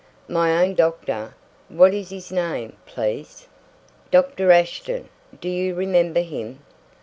[0.27, 1.35] "My own doctor?
[1.69, 3.47] What is his name, please?"
[4.09, 4.51] "Dr.
[4.51, 5.09] Ashton.
[5.39, 6.61] Do you remember him?"